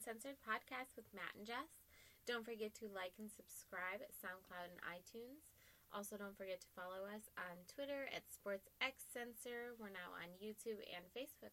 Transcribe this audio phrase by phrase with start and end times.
[0.00, 1.84] Uncensored podcast with Matt and Jess.
[2.24, 5.52] Don't forget to like and subscribe at SoundCloud and iTunes.
[5.92, 9.76] Also, don't forget to follow us on Twitter at SportsXCensor.
[9.76, 11.52] We're now on YouTube and Facebook.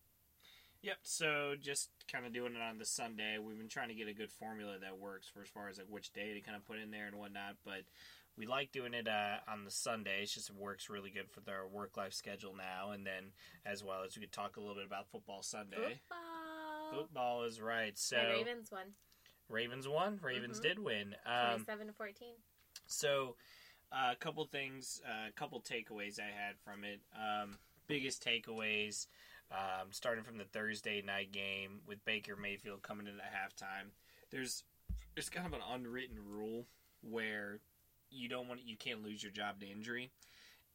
[0.82, 0.96] Yep.
[1.04, 3.36] So just kind of doing it on the Sunday.
[3.36, 5.92] We've been trying to get a good formula that works for as far as like
[5.92, 7.60] which day to kind of put in there and whatnot.
[7.66, 7.84] But
[8.38, 10.24] we like doing it uh, on the Sunday.
[10.24, 12.92] It's just it works really good for our work life schedule now.
[12.92, 16.00] And then as well as we could talk a little bit about football Sunday.
[16.08, 16.37] Football.
[16.92, 17.98] Football is right.
[17.98, 18.94] So My Ravens won
[19.50, 20.20] Ravens won.
[20.22, 20.64] Ravens Mhm.
[20.64, 21.16] did win.
[21.26, 22.36] Um, 27 to 14.
[22.86, 23.38] So,
[23.92, 27.02] uh, a couple things, a couple takeaways I had from it.
[27.14, 29.08] Um, biggest takeaways,
[29.52, 33.92] um, starting from the Thursday night game with Baker Mayfield coming in at halftime.
[34.30, 34.64] There's
[35.16, 36.68] there's kind of an unwritten rule
[37.02, 37.60] where
[38.10, 40.12] you don't want you can't lose your job to injury,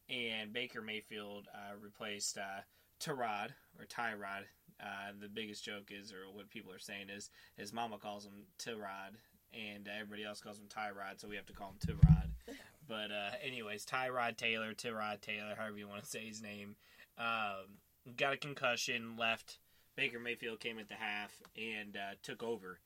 [0.09, 2.61] and Baker Mayfield uh, replaced uh,
[2.99, 4.47] Tyrod or Tyrod.
[4.81, 8.45] Uh, the biggest joke is, or what people are saying is, his mama calls him
[8.59, 9.15] Tyrod,
[9.53, 12.55] and everybody else calls him Tyrod, so we have to call him Tyrod.
[12.87, 16.75] but uh, anyways, Tyrod Taylor, Tyrod Taylor, however you want to say his name,
[17.17, 17.77] um,
[18.17, 19.59] got a concussion, left.
[19.95, 22.79] Baker Mayfield came at the half and uh, took over,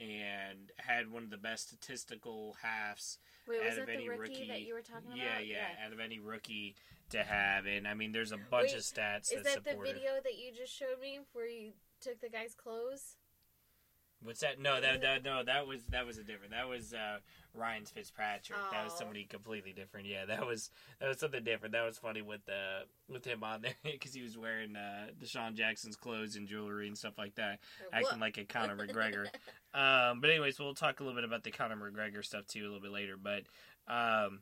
[0.00, 4.20] and had one of the best statistical halves Wait, was out of the any rookie,
[4.20, 4.48] rookie.
[4.48, 5.46] that you were talking yeah, about?
[5.46, 6.76] yeah, out of any rookie
[7.12, 7.66] to have.
[7.66, 9.94] And I mean, there's a bunch Wait, of stats Is that, that the support it.
[9.94, 13.16] video that you just showed me where you took the guy's clothes?
[14.24, 14.60] What's that?
[14.60, 16.52] No, that, that no, that was that was a different.
[16.52, 17.18] That was uh,
[17.54, 18.56] Ryan's Fitzpatrick.
[18.70, 18.98] That was Oh.
[19.00, 20.06] somebody completely different.
[20.06, 21.72] Yeah, that was that was something different.
[21.72, 25.54] That was funny with uh, with him on there because he was wearing uh, DeSean
[25.54, 27.58] Jackson's clothes and jewelry and stuff like that,
[27.92, 29.26] Or acting like a Conor McGregor.
[29.74, 32.66] Um, but anyways, we'll talk a little bit about the Conor McGregor stuff too a
[32.66, 33.16] little bit later.
[33.20, 33.42] But
[33.88, 34.38] um,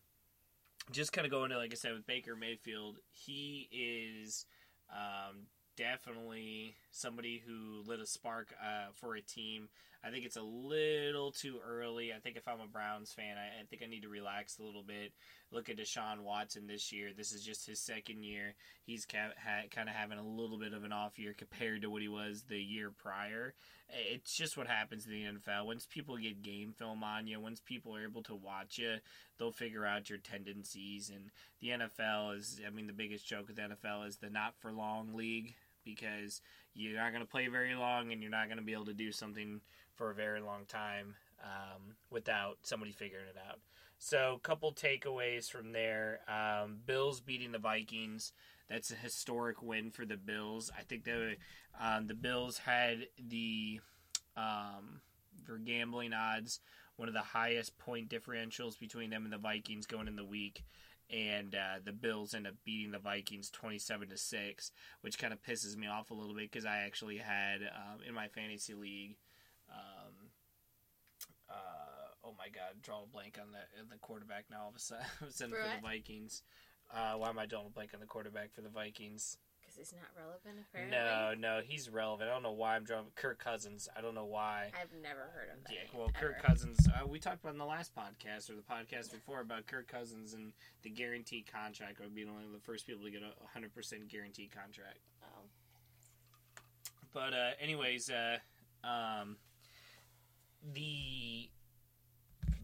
[0.90, 4.46] just kind of going to like I said with Baker Mayfield, he is
[4.90, 5.46] um,
[5.76, 9.68] definitely somebody who lit a spark uh, for a team.
[10.02, 12.12] I think it's a little too early.
[12.12, 14.62] I think if I'm a Browns fan, I, I think I need to relax a
[14.62, 15.12] little bit.
[15.52, 17.10] Look at Deshaun Watson this year.
[17.14, 18.54] This is just his second year.
[18.86, 21.90] He's ca- ha- kind of having a little bit of an off year compared to
[21.90, 23.54] what he was the year prior.
[23.90, 25.66] It's just what happens in the NFL.
[25.66, 28.96] Once people get game film on you, once people are able to watch you,
[29.40, 31.10] they'll figure out your tendencies.
[31.10, 31.30] And
[31.60, 34.70] the NFL is, I mean, the biggest joke with the NFL is the not for
[34.70, 36.42] long league because
[36.74, 38.94] you're not going to play very long and you're not going to be able to
[38.94, 39.60] do something
[39.94, 43.58] for a very long time um, without somebody figuring it out.
[43.98, 46.20] So, a couple takeaways from there.
[46.26, 48.32] Um, Bills beating the Vikings.
[48.68, 50.70] That's a historic win for the Bills.
[50.78, 51.36] I think the
[51.78, 53.80] um, the Bills had the
[54.38, 55.02] um,
[55.44, 56.60] for gambling odds
[57.00, 60.64] one of the highest point differentials between them and the Vikings going in the week.
[61.08, 65.42] And uh, the Bills end up beating the Vikings twenty-seven to six, which kind of
[65.42, 69.16] pisses me off a little bit because I actually had um, in my fantasy league.
[69.68, 70.14] Um,
[71.48, 74.62] uh, oh my God, draw a blank on the the quarterback now.
[74.64, 76.42] All of a sudden, all of a sudden for the Vikings.
[76.94, 79.36] Uh, why am I drawing a blank on the quarterback for the Vikings?
[79.70, 80.96] Because he's not relevant, apparently.
[80.96, 82.28] No, no, he's relevant.
[82.28, 83.88] I don't know why I'm drawing Kirk Cousins.
[83.96, 84.70] I don't know why.
[84.74, 85.72] I've never heard of that.
[85.72, 86.42] Yeah, well, Kirk.
[86.42, 86.88] Cousins.
[86.88, 90.34] Uh, we talked about in the last podcast or the podcast before about Kirk Cousins
[90.34, 92.00] and the guaranteed contract.
[92.00, 94.98] Would be one of the first people to get a hundred percent guaranteed contract.
[95.22, 95.42] Oh.
[97.12, 98.38] But uh, anyways, uh,
[98.86, 99.36] um,
[100.74, 101.48] the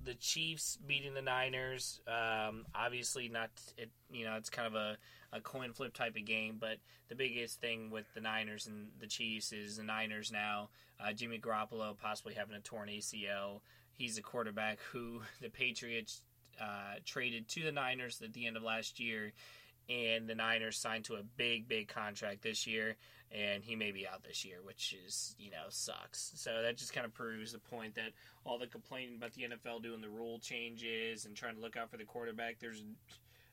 [0.07, 2.01] the Chiefs beating the Niners.
[2.07, 3.91] Um, obviously, not it.
[4.11, 4.97] You know, it's kind of a,
[5.33, 6.57] a coin flip type of game.
[6.59, 6.79] But
[7.09, 10.71] the biggest thing with the Niners and the Chiefs is the Niners now.
[10.99, 13.61] Uh, Jimmy Garoppolo possibly having a torn ACL.
[13.93, 16.23] He's a quarterback who the Patriots
[16.61, 19.33] uh, traded to the Niners at the end of last year,
[19.91, 22.97] and the Niners signed to a big, big contract this year
[23.33, 26.33] and he may be out this year, which is you know sucks.
[26.37, 28.13] So that just kind of proves the point that
[28.45, 31.91] all the complaining about the NFL doing the rule changes and trying to look out
[31.91, 32.83] for the quarterback, there's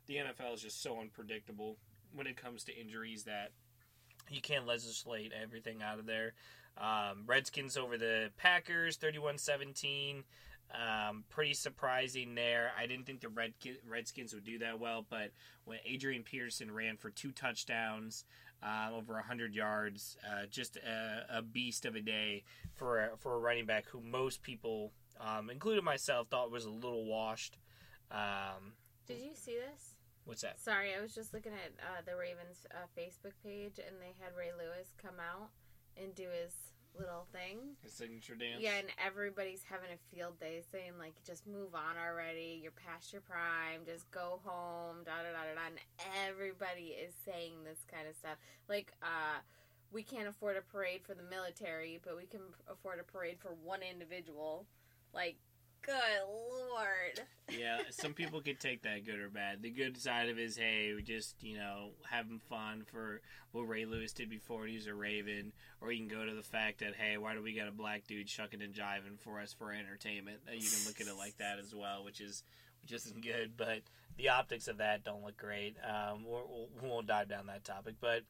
[0.07, 1.77] the NFL is just so unpredictable
[2.13, 3.51] when it comes to injuries that
[4.29, 6.33] you can't legislate everything out of there.
[6.77, 10.23] Um, Redskins over the Packers, 31-17.
[10.71, 12.71] Um, pretty surprising there.
[12.77, 13.54] I didn't think the Red
[13.88, 15.31] Redskins would do that well, but
[15.65, 18.25] when Adrian Peterson ran for two touchdowns,
[18.63, 20.18] uh, over 100 yards.
[20.25, 22.44] Uh, just a, a beast of a day
[22.75, 26.69] for a, for a running back who most people, um, including myself, thought was a
[26.69, 27.57] little washed.
[28.12, 28.74] Um,
[29.07, 29.95] Did you see this?
[30.25, 30.59] what's that?
[30.59, 34.36] Sorry, I was just looking at uh, the Ravens uh, Facebook page, and they had
[34.38, 35.50] Ray Lewis come out
[36.01, 36.54] and do his
[36.98, 37.75] little thing.
[37.81, 38.62] His signature dance.
[38.62, 42.60] Yeah, and everybody's having a field day, saying like, "Just move on already.
[42.62, 43.86] You're past your prime.
[43.86, 45.56] Just go home." Da da da da.
[45.56, 45.66] da.
[45.68, 45.80] And
[46.30, 48.38] everybody is saying this kind of stuff.
[48.68, 49.42] Like, uh,
[49.92, 53.54] we can't afford a parade for the military, but we can afford a parade for
[53.63, 54.66] one individual.
[55.13, 55.38] Like,
[55.85, 55.94] good
[56.74, 57.27] lord.
[57.51, 59.62] yeah, some people could take that good or bad.
[59.62, 63.21] The good side of it is, hey, we just you know having fun for
[63.51, 66.41] what Ray Lewis did before he was a Raven, or you can go to the
[66.41, 69.53] fact that hey, why do we got a black dude shucking and jiving for us
[69.53, 70.39] for entertainment?
[70.51, 72.44] You can look at it like that as well, which is
[72.81, 73.81] which isn't good, but
[74.18, 75.75] the optics of that don't look great.
[75.88, 78.21] Um, we'll, we won't dive down that topic, but.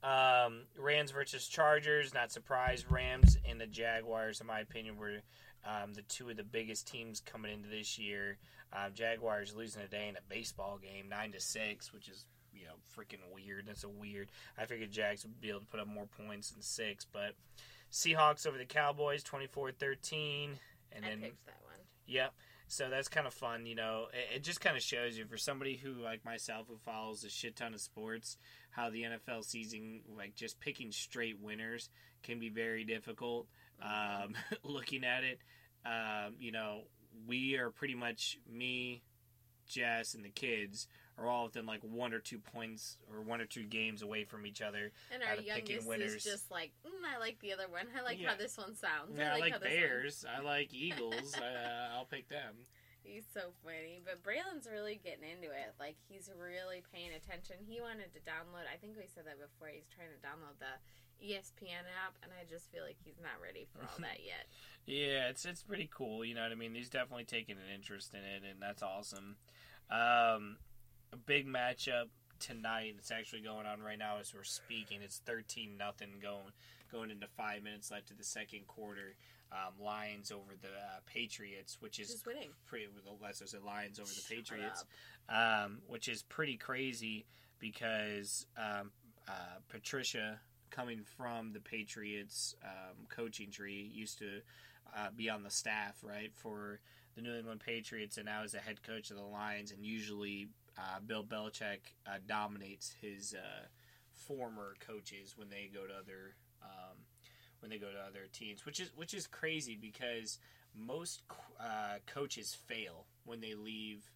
[0.00, 2.86] Um, Rams versus Chargers, not surprised.
[2.88, 5.22] Rams and the Jaguars, in my opinion, were
[5.64, 8.38] um, the two of the biggest teams coming into this year.
[8.72, 12.64] Um, Jaguars losing a day in a baseball game, nine to six, which is you
[12.64, 13.66] know freaking weird.
[13.66, 14.30] That's a weird.
[14.58, 17.34] I figured Jags would be able to put up more points than six, but
[17.90, 20.50] Seahawks over the Cowboys, 24-13.
[20.92, 21.78] and I then picked that one.
[22.06, 22.34] Yep.
[22.70, 24.08] So that's kind of fun, you know.
[24.12, 27.30] It, it just kind of shows you for somebody who like myself who follows a
[27.30, 28.36] shit ton of sports,
[28.70, 31.88] how the NFL season like just picking straight winners
[32.22, 33.46] can be very difficult.
[33.82, 34.34] Um,
[34.64, 35.38] looking at it,
[35.86, 36.82] um, you know,
[37.26, 39.02] we are pretty much me,
[39.66, 40.86] Jess, and the kids
[41.18, 44.46] are all within like one or two points or one or two games away from
[44.46, 44.92] each other.
[45.12, 46.14] And our youngest winners.
[46.14, 47.86] is just like, mm, I like the other one.
[47.96, 48.30] I like Yeah.
[48.30, 49.18] how this one sounds.
[49.18, 50.24] Yeah, I like how this one- Bears.
[50.38, 51.34] I like Eagles.
[51.36, 52.54] uh, I'll pick them.
[53.02, 54.02] He's so funny.
[54.04, 55.74] But Braylon's really getting into it.
[55.80, 57.56] Like, he's really paying attention.
[57.66, 60.76] He wanted to download, I think we said that before, he's trying to download the
[61.22, 64.46] ESPN app, and I just feel like he's not ready for all that yet.
[64.86, 66.24] Yeah, it's it's pretty cool.
[66.24, 66.74] You know what I mean?
[66.74, 69.36] He's definitely taking an interest in it, and that's awesome.
[69.90, 70.56] Um,
[71.12, 72.94] a big matchup tonight.
[72.98, 75.00] It's actually going on right now as we're speaking.
[75.02, 76.52] It's thirteen nothing going
[76.90, 79.14] going into five minutes left of the second quarter.
[79.50, 82.50] Um, Lions over the uh, Patriots, which is winning.
[82.66, 82.86] pretty.
[83.22, 84.84] Let's say Lions over the Shut Patriots,
[85.28, 87.24] um, which is pretty crazy
[87.58, 88.90] because um,
[89.26, 90.38] uh, Patricia,
[90.70, 94.40] coming from the Patriots um, coaching tree, used to
[94.96, 96.80] uh, be on the staff right for
[97.14, 99.72] the New England Patriots, and now is the head coach of the Lions.
[99.72, 100.48] And usually,
[100.78, 103.66] uh, Bill Belichick uh, dominates his uh,
[104.12, 106.96] former coaches when they go to other um,
[107.60, 110.38] when they go to other teams, which is which is crazy because
[110.74, 111.22] most
[111.60, 114.10] uh, coaches fail when they leave,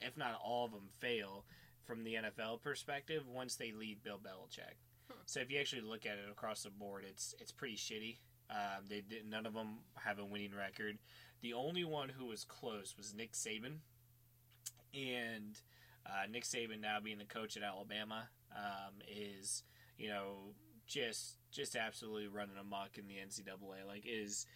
[0.00, 1.44] if not all of them fail
[1.84, 4.76] from the NFL perspective once they leave Bill Belichick.
[5.26, 8.18] So if you actually look at it across the board, it's it's pretty shitty.
[8.48, 10.98] Um, they did, none of them have a winning record.
[11.42, 13.78] The only one who was close was Nick Saban,
[14.94, 15.60] and
[16.06, 19.64] uh, Nick Saban now being the coach at Alabama um, is
[19.98, 20.54] you know
[20.86, 23.86] just just absolutely running amok in the NCAA.
[23.86, 24.46] Like is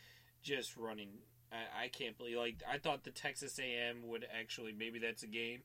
[0.42, 1.10] just running.
[1.52, 5.28] I, I can't believe like I thought the Texas A&M would actually maybe that's a
[5.28, 5.62] game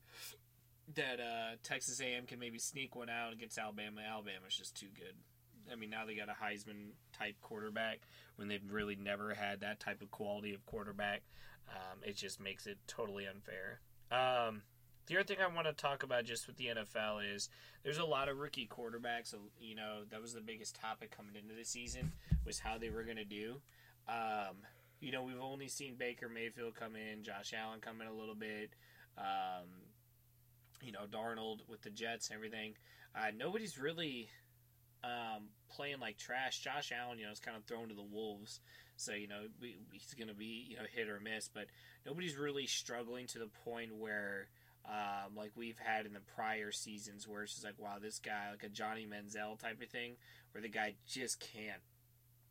[0.94, 4.02] that uh, Texas A&M can maybe sneak one out against Alabama.
[4.08, 5.16] Alabama's just too good.
[5.72, 8.02] I mean, now they got a Heisman type quarterback
[8.36, 11.24] when they've really never had that type of quality of quarterback.
[11.70, 13.80] Um, it just makes it totally unfair.
[14.12, 14.62] Um,
[15.08, 17.50] the other thing I want to talk about just with the NFL is
[17.84, 19.34] there's a lot of rookie quarterbacks.
[19.60, 22.12] You know, that was the biggest topic coming into the season
[22.46, 23.56] was how they were going to do.
[24.08, 24.58] Um,
[25.00, 28.36] you know, we've only seen Baker Mayfield come in, Josh Allen come in a little
[28.36, 28.72] bit.
[29.18, 29.70] Um,
[30.86, 32.74] you know, Darnold with the Jets and everything.
[33.15, 34.30] Uh, nobody's really
[35.04, 36.60] um, playing like trash.
[36.60, 38.60] Josh Allen, you know, is kind of thrown to the wolves.
[38.98, 41.65] So you know we, he's going to be you know hit or miss, but
[42.06, 44.48] nobody's really struggling to the point where
[44.88, 48.51] um, like we've had in the prior seasons where it's just like wow this guy
[48.51, 50.15] like a Johnny Manziel type of thing
[50.51, 51.82] where the guy just can't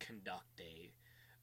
[0.01, 0.93] conduct a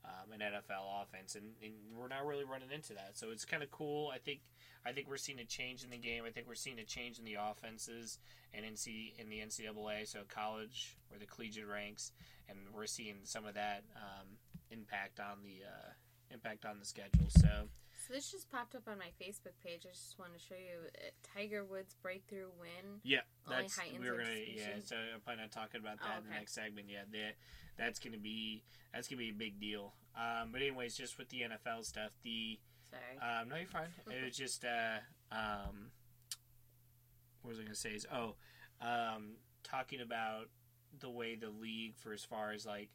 [0.05, 3.11] um, an NFL offense, and, and we're not really running into that.
[3.13, 4.11] So it's kind of cool.
[4.13, 4.41] I think
[4.85, 6.23] I think we're seeing a change in the game.
[6.25, 8.19] I think we're seeing a change in the offenses
[8.53, 12.11] and NC in the NCAA, so college or the collegiate ranks,
[12.49, 14.27] and we're seeing some of that um,
[14.71, 15.91] impact on the uh,
[16.31, 17.27] impact on the schedule.
[17.29, 17.67] So
[18.11, 19.85] So this just popped up on my Facebook page.
[19.85, 22.99] I just want to show you uh, Tiger Woods breakthrough win.
[23.03, 24.83] yeah, that's we were gonna yeah.
[24.83, 26.87] So I'm planning on talking about that Oh, in the next segment.
[26.89, 27.35] Yeah, that
[27.77, 28.63] that's gonna be
[28.93, 29.93] that's gonna be a big deal.
[30.13, 32.59] Um, but anyways, just with the NFL stuff, the
[32.91, 33.39] Sorry.
[33.39, 33.87] Um, no, you're fine.
[34.11, 34.99] It was just, uh,
[35.31, 35.91] um,
[37.41, 37.91] what was I going to say?
[37.91, 38.35] Is oh,
[38.81, 40.49] um, talking about
[40.99, 42.89] the way the league, for as far as like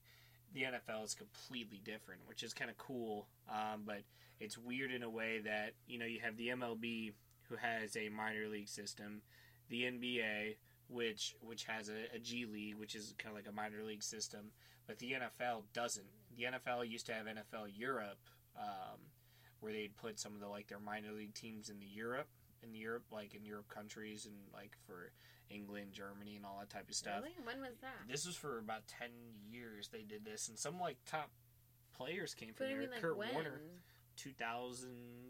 [0.53, 3.26] the NFL is completely different, which is kind of cool.
[3.49, 4.03] Um, but
[4.41, 7.12] it's weird in a way that you know you have the MLB
[7.49, 9.23] who has a minor league system,
[9.69, 10.57] the NBA
[10.88, 14.03] which which has a, a G League, which is kind of like a minor league
[14.03, 14.53] system,
[14.87, 16.07] but the NFL doesn't.
[16.37, 18.19] The NFL used to have NFL Europe.
[18.57, 19.00] Um,
[19.61, 22.29] where they'd put some of the like their minor league teams in the Europe
[22.66, 25.11] in Europe, like in Europe countries and like for
[25.50, 27.23] England, Germany, and all that type of stuff.
[27.23, 27.35] Really?
[27.44, 28.08] When was that?
[28.11, 29.11] This was for about ten
[29.49, 29.88] years.
[29.88, 31.30] They did this, and some like top
[31.96, 32.78] players came from there.
[32.78, 33.32] mean, like Kurt when?
[33.32, 33.61] Warner,
[34.16, 34.88] 2000,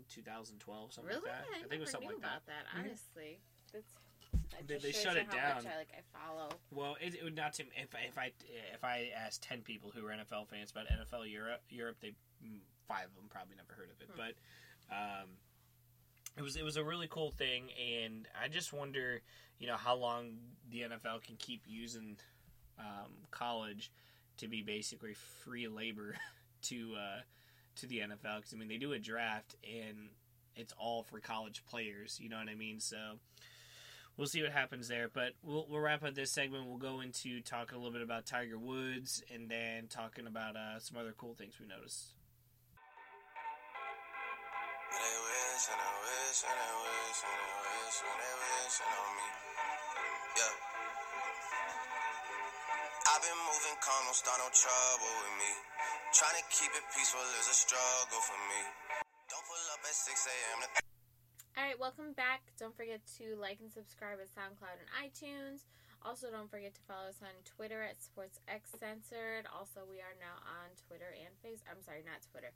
[0.09, 1.23] 2012, something really?
[1.23, 1.45] like that.
[1.51, 2.27] I, think it was something like that.
[2.27, 2.65] about that.
[2.75, 2.81] Mhm.
[2.81, 3.39] Honestly,
[3.73, 3.93] that's.
[4.51, 5.67] that They- they shut it down.
[5.67, 6.49] I like I follow.
[6.71, 8.33] Well, it, it would not seem if I- if I
[8.75, 12.15] if I asked ten people who are NFL fans about NFL Europe, Europe, they
[12.45, 14.09] mm, five of them probably never heard of it.
[14.11, 14.17] Hmm.
[14.17, 14.35] But
[14.95, 15.29] um,
[16.37, 17.69] it was it was a really cool thing,
[18.01, 19.23] and I just wonder,
[19.59, 20.33] you know, how long
[20.71, 22.17] the NFL can keep using
[22.79, 23.91] um, college
[24.39, 26.17] to be basically free labor
[26.63, 27.21] to uh,
[27.77, 28.37] to the NFL.
[28.37, 30.11] Because I mean, they do a draft, and
[30.55, 32.19] it's all for college players.
[32.21, 32.81] You know what I mean?
[32.81, 32.97] So
[34.17, 35.09] we'll see what happens there.
[35.13, 36.67] But we'll, we'll wrap up this segment.
[36.67, 40.81] We'll go into talking a little bit about Tiger Woods and then talking about uh,
[40.81, 42.13] some other cool things we noticed.
[45.57, 49.29] Wish and wish and wish and wish and on me.
[50.37, 50.53] Yeah.
[53.09, 55.53] I've been moving calm, don't start no trouble with me.
[56.13, 58.61] Trying to keep it peaceful is a struggle for me.
[59.33, 60.61] Don't pull up at 6 a.m.
[61.57, 62.45] All right, welcome back.
[62.61, 65.65] Don't forget to like and subscribe at SoundCloud and iTunes.
[66.05, 69.49] Also, don't forget to follow us on Twitter at SportsXCensored.
[69.49, 71.65] Also, we are now on Twitter and Face.
[71.65, 72.53] I'm sorry, not Twitter.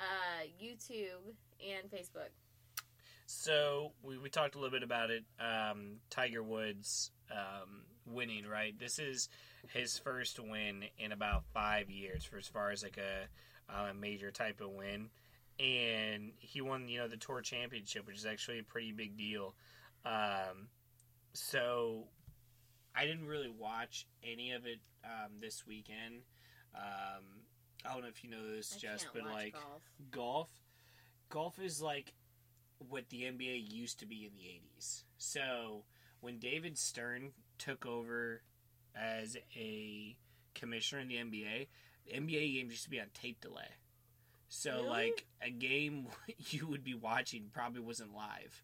[0.00, 2.30] Uh, YouTube and Facebook.
[3.26, 5.24] So we, we talked a little bit about it.
[5.38, 8.76] Um, Tiger Woods um, winning, right?
[8.78, 9.28] This is
[9.68, 13.28] his first win in about five years, for as far as like a,
[13.72, 15.10] uh major type of win,
[15.60, 19.54] and he won, you know, the tour championship, which is actually a pretty big deal.
[20.04, 20.68] Um,
[21.34, 22.04] so
[22.96, 26.22] I didn't really watch any of it um, this weekend.
[27.88, 29.82] I don't know if you know this, I Jess, but like golf.
[30.10, 30.50] golf
[31.30, 32.12] golf is like
[32.88, 34.42] what the NBA used to be in the
[34.80, 35.04] 80s.
[35.18, 35.84] So
[36.20, 38.42] when David Stern took over
[38.94, 40.16] as a
[40.54, 41.68] commissioner in the NBA,
[42.06, 43.68] the NBA games used to be on tape delay.
[44.48, 44.88] So Really?
[44.88, 46.06] like a game
[46.50, 48.62] you would be watching probably wasn't live.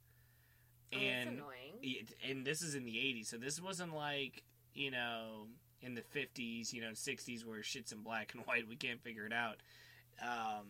[0.93, 1.79] Oh, that's And annoying.
[1.83, 4.43] it, and this is in the 80s so this wasn't like
[4.73, 5.49] you know
[5.87, 9.25] in the 50s you know 60s where shit's in black and white we can't figure
[9.25, 9.57] it out
[10.21, 10.67] um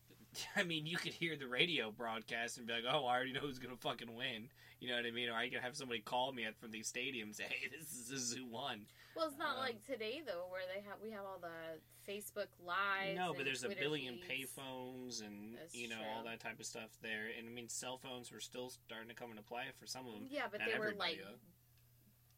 [0.56, 3.40] i mean you could hear the radio broadcast and be like oh i already know
[3.40, 4.48] who's gonna fucking win
[4.78, 6.90] you know what i mean or i could have somebody call me at from these
[6.90, 8.86] stadiums say hey this is, this is who won
[9.16, 12.48] Well, it's not um, like today though, where they have we have all the Facebook
[12.64, 13.16] lives.
[13.16, 16.04] no but and there's a billion payphones and That's you know true.
[16.16, 19.14] all that type of stuff there and i mean cell phones were still starting to
[19.14, 21.36] come into play for some of them Yeah, but they were like though.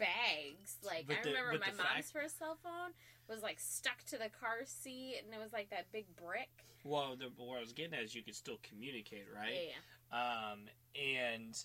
[0.07, 0.77] Bags.
[0.85, 2.93] Like But I remember but my mom's fact- first cell phone
[3.29, 6.51] was like stuck to the car seat, and it was like that big brick.
[6.85, 9.79] well the, what i was getting at is you could still communicate right yeah.
[10.53, 10.59] Um,
[11.01, 11.57] and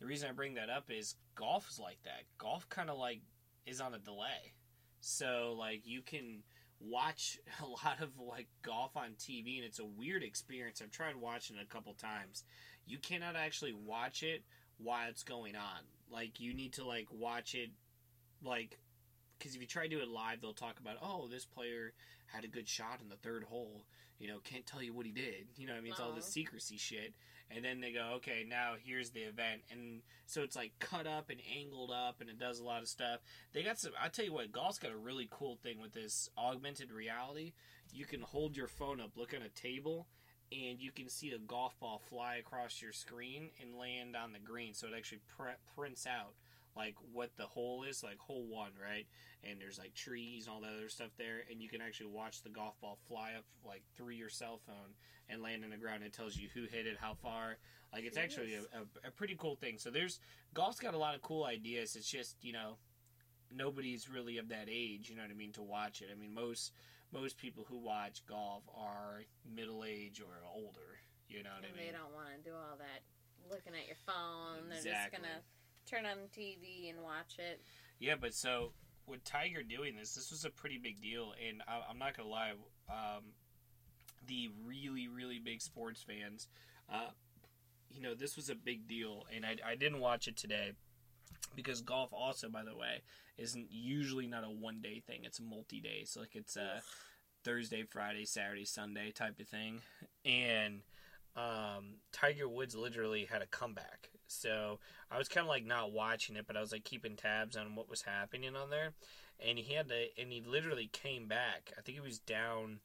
[0.00, 2.22] the reason I bring that up is golf is like that.
[2.38, 3.20] Golf kind of like
[3.64, 4.54] is on a delay.
[5.00, 6.42] So like you can
[6.80, 10.82] watch a lot of like golf on TV and it's a weird experience.
[10.82, 12.42] I've tried watching it a couple times.
[12.86, 14.42] You cannot actually watch it
[14.78, 15.84] while it's going on.
[16.10, 17.70] Like you need to like watch it
[18.44, 18.78] like
[19.42, 21.94] because if you try to do it live, they'll talk about, oh, this player
[22.26, 23.82] had a good shot in the third hole.
[24.20, 25.48] You know, can't tell you what he did.
[25.56, 26.32] You know, what I mean, it's all this uh-huh.
[26.32, 27.14] secrecy shit.
[27.50, 31.28] And then they go, okay, now here's the event, and so it's like cut up
[31.28, 33.20] and angled up, and it does a lot of stuff.
[33.52, 33.92] They got some.
[34.02, 37.52] I tell you what, golf's got a really cool thing with this augmented reality.
[37.92, 40.06] You can hold your phone up, look at a table,
[40.50, 44.38] and you can see a golf ball fly across your screen and land on the
[44.38, 44.72] green.
[44.72, 46.34] So it actually pr- prints out
[46.76, 49.06] like what the hole is, like hole one, right?
[49.44, 52.42] And there's like trees and all that other stuff there, and you can actually watch
[52.42, 54.94] the golf ball fly up like through your cell phone
[55.28, 56.02] and land on the ground.
[56.02, 57.58] It tells you who hit it, how far.
[57.92, 59.78] Like it's actually a, a, a pretty cool thing.
[59.78, 60.18] So there's
[60.54, 61.94] golf's got a lot of cool ideas.
[61.96, 62.78] It's just you know
[63.54, 65.10] nobody's really of that age.
[65.10, 66.08] You know what I mean to watch it.
[66.10, 66.72] I mean most
[67.12, 70.96] most people who watch golf are middle age or older.
[71.28, 71.86] You know what and I mean?
[71.86, 73.04] they don't want to do all that
[73.50, 74.68] looking at your phone.
[74.68, 75.44] They're just gonna
[75.86, 77.60] turn on the TV and watch it.
[77.98, 78.72] Yeah, but so
[79.06, 82.28] with Tiger doing this, this was a pretty big deal, and I, I'm not gonna
[82.28, 82.52] lie,
[82.88, 83.24] um,
[84.26, 86.48] the really really big sports fans,
[86.92, 87.10] uh,
[87.90, 90.72] you know, this was a big deal, and I, I didn't watch it today
[91.54, 93.02] because golf also, by the way,
[93.38, 96.04] isn't usually not a one day thing; it's a multi day.
[96.04, 96.82] So like it's a
[97.44, 99.80] Thursday, Friday, Saturday, Sunday type of thing,
[100.24, 100.82] and
[101.36, 104.10] um, Tiger Woods literally had a comeback.
[104.32, 104.78] So
[105.10, 107.74] I was kind of like not watching it, but I was like keeping tabs on
[107.74, 108.92] what was happening on there.
[109.44, 111.72] And he had to, and he literally came back.
[111.76, 112.80] I think he was down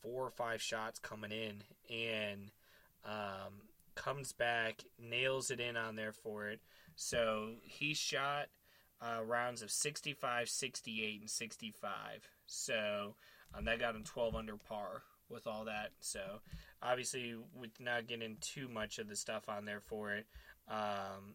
[0.00, 1.62] four or five shots coming in,
[1.94, 2.50] and
[3.04, 3.62] um,
[3.94, 6.60] comes back, nails it in on there for it.
[6.96, 8.46] So he shot
[9.00, 12.28] uh, rounds of 65, 68, and 65.
[12.46, 13.14] So
[13.54, 15.90] um, that got him 12 under par with all that.
[16.00, 16.20] So
[16.82, 20.26] obviously, with not getting too much of the stuff on there for it,
[20.70, 21.34] um,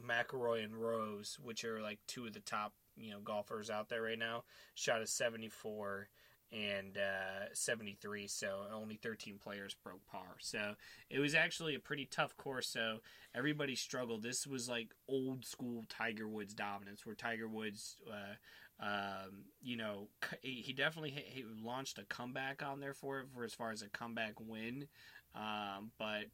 [0.00, 4.02] McIlroy and Rose, which are like two of the top you know golfers out there
[4.02, 6.08] right now, shot a 74
[6.52, 8.26] and uh, 73.
[8.26, 10.36] So only 13 players broke par.
[10.40, 10.74] So
[11.08, 12.68] it was actually a pretty tough course.
[12.68, 12.98] So
[13.34, 14.22] everybody struggled.
[14.22, 17.96] This was like old school Tiger Woods dominance, where Tiger Woods.
[18.10, 18.34] Uh,
[18.80, 20.08] um, you know,
[20.42, 23.88] he definitely he launched a comeback on there for it for as far as a
[23.88, 24.88] comeback win.
[25.34, 26.24] Um, but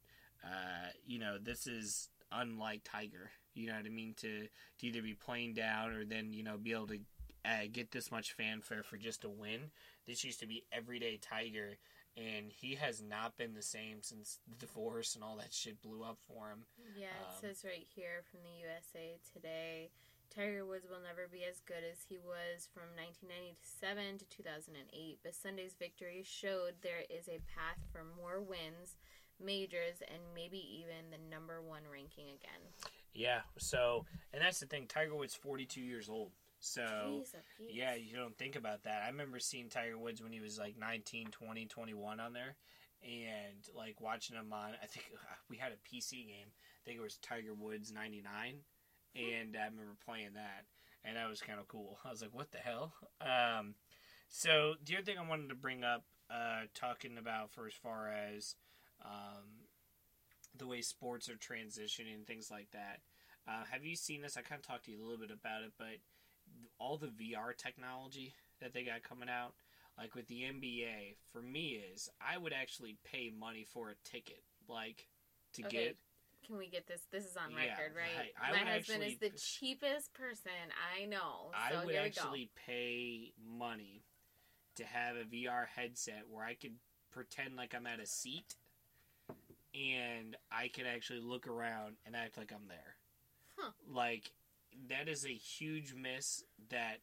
[0.43, 3.31] uh, you know, this is unlike Tiger.
[3.53, 4.13] You know what I mean?
[4.17, 4.47] To
[4.79, 6.99] to either be playing down or then you know be able to
[7.45, 9.71] uh, get this much fanfare for just a win.
[10.07, 11.77] This used to be everyday Tiger,
[12.17, 16.03] and he has not been the same since the divorce and all that shit blew
[16.03, 16.65] up for him.
[16.95, 19.89] Yeah, it Um, says right here from the USA Today
[20.29, 25.33] Tiger Woods will never be as good as he was from 1997 to 2008, but
[25.33, 28.95] Sunday's victory showed there is a path for more wins,
[29.43, 32.91] majors, and maybe even the number one ranking again.
[33.13, 33.41] Yeah.
[33.57, 34.85] So, and that's the thing.
[34.87, 36.31] Tiger Woods, forty two years old.
[36.59, 37.23] So.
[37.59, 39.03] Yeah, you don't think about that.
[39.05, 42.55] I remember seeing Tiger Woods when he was like 19, 20, 21 on there.
[43.01, 46.47] And like watching him on, I think uh, we had a PC game.
[46.51, 48.55] I think it was Tiger Woods 99.
[49.15, 50.65] And I remember playing that.
[51.05, 51.97] And that was kind of cool.
[52.05, 52.93] I was like, what the hell?
[53.21, 53.75] Um,
[54.27, 58.09] so, the other thing I wanted to bring up, uh, talking about for as far
[58.09, 58.55] as
[59.03, 59.67] um,
[60.57, 62.99] the way sports are transitioning things like that.
[63.47, 64.37] Uh, have you seen this?
[64.37, 65.97] I kind of talked to you a little bit about it, but
[66.79, 69.53] all the VR technology that they got coming out,
[69.97, 74.43] like with the NBA, for me is I would actually pay money for a ticket,
[74.67, 75.07] like
[75.53, 75.97] to Okay, get.
[76.45, 77.01] Can we get this?
[77.11, 78.15] This is on record, right?
[78.17, 78.33] right.
[78.41, 80.51] I My would husband is the cheapest person
[80.97, 81.51] I know.
[81.69, 84.03] So I would actually pay money
[84.75, 86.75] to have a VR headset where I could
[87.11, 88.55] pretend like I'm at a seat,
[89.79, 92.95] and I can actually look around and act like I'm there.
[93.57, 93.71] Huh.
[93.89, 94.31] Like
[94.89, 96.97] that is a huge miss that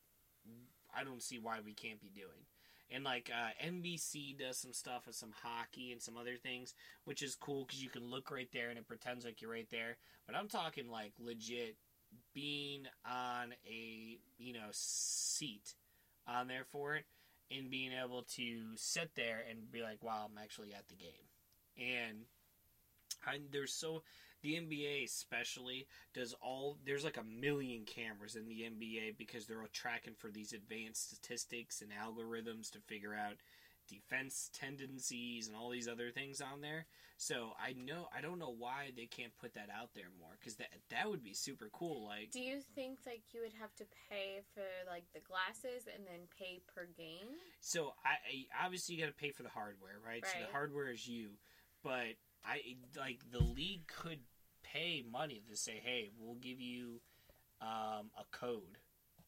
[0.95, 2.47] I don't see why we can't be doing.
[2.91, 7.23] And like uh, NBC does some stuff with some hockey and some other things, which
[7.23, 9.97] is cool because you can look right there and it pretends like you're right there.
[10.27, 11.77] But I'm talking like legit
[12.35, 15.75] being on a you know seat
[16.29, 17.05] on there for it
[17.51, 21.27] and being able to sit there and be like, wow, I'm actually at the game.
[21.79, 22.27] And
[23.27, 24.03] I, there's so
[24.43, 29.61] the NBA especially does all there's like a million cameras in the NBA because they're
[29.61, 33.37] all tracking for these advanced statistics and algorithms to figure out
[33.89, 36.87] defense tendencies and all these other things on there.
[37.19, 40.57] So I know I don't know why they can't put that out there more because
[40.57, 42.07] that that would be super cool.
[42.07, 46.07] Like Do you think like you would have to pay for like the glasses and
[46.07, 47.35] then pay per game?
[47.61, 50.23] So I, I obviously you got to pay for the hardware, right?
[50.23, 50.27] right?
[50.27, 51.31] So the hardware is you,
[51.83, 52.61] but I
[52.99, 54.21] like the league could
[54.63, 57.01] pay money to say, hey, we'll give you
[57.61, 58.79] um, a code,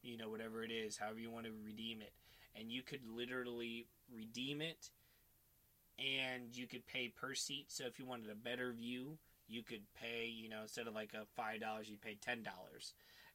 [0.03, 2.13] you know, whatever it is, however you want to redeem it,
[2.59, 4.91] and you could literally redeem it,
[5.99, 7.67] and you could pay per seat.
[7.69, 11.13] So if you wanted a better view, you could pay, you know, instead of like
[11.15, 12.95] a five dollars, you'd pay ten dollars,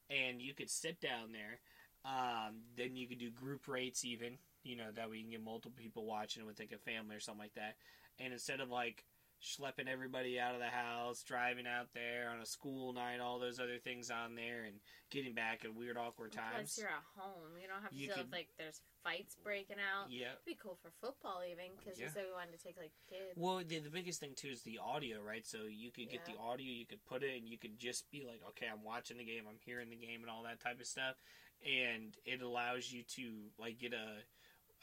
[0.09, 1.59] and you could sit down there.
[2.05, 5.43] Um, then you could do group rates even, you know, that way you can get
[5.43, 7.75] multiple people watching with like a family or something like that.
[8.19, 9.05] And instead of like
[9.43, 13.59] schlepping everybody out of the house, driving out there on a school night, all those
[13.59, 14.79] other things on there, and
[15.11, 16.77] getting back at weird awkward Plus times.
[16.79, 17.51] you're at home.
[17.61, 20.09] You don't have to You deal could- with like there's fights breaking out.
[20.09, 20.31] Yeah.
[20.31, 22.05] It'd be cool for football even because Yeah.
[22.05, 23.35] you said we wanted to take like kids.
[23.35, 25.45] Well, the, the biggest thing too is the audio, right?
[25.45, 26.35] So you could get Yeah.
[26.35, 29.17] the audio, you could put it, and you could just be like, okay, I'm watching
[29.17, 31.17] the game, I'm hearing the game, and all that type of stuff,
[31.65, 34.23] and it allows you to like get a,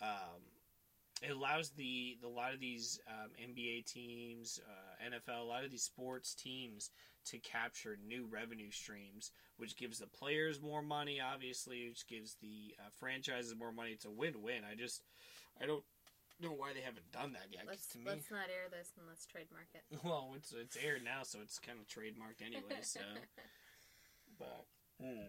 [0.04, 0.42] um,
[1.22, 5.64] it allows the, the a lot of these um, NBA teams, uh, NFL, a lot
[5.64, 6.90] of these sports teams
[7.26, 12.74] to capture new revenue streams, which gives the players more money, obviously, which gives the
[12.78, 13.90] uh, franchises more money.
[13.90, 14.62] It's a win-win.
[14.64, 15.02] I just,
[15.60, 15.84] I don't
[16.40, 17.64] know why they haven't done that yet.
[17.68, 19.84] let's to me, let's not air this and let's trademark it.
[20.04, 22.80] well, it's it's aired now, so it's kind of trademarked anyway.
[22.80, 23.00] So,
[24.38, 24.64] but
[24.96, 25.28] mm,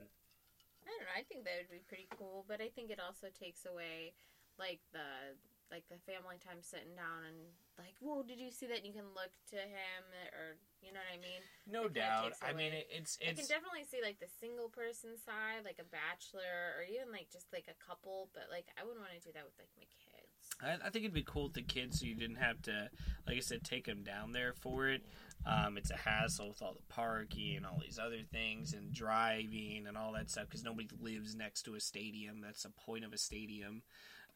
[0.88, 1.15] I don't know.
[1.19, 4.15] I think that would be pretty cool, but I think it also takes away
[4.58, 5.36] like the
[5.71, 7.39] like the family time sitting down and
[7.79, 8.84] like, whoa, did you see that?
[8.84, 10.03] And you can look to him
[10.36, 11.41] or you know what I mean.
[11.65, 12.34] no It doubt.
[12.43, 15.79] I mean, away- it, it's I can definitely see like the single person side, like
[15.79, 19.23] a bachelor or even like just like a couple, but like I wouldn't want to
[19.23, 20.27] do that with like my kids.
[20.62, 22.89] I, I think it'd be cool with the kids, so you didn't have to,
[23.25, 25.01] like I said, take them down there for it.
[25.45, 29.86] Um, it's a hassle with all the parking and all these other things and driving
[29.88, 32.41] and all that stuff because nobody lives next to a stadium.
[32.41, 33.81] That's the point of a stadium.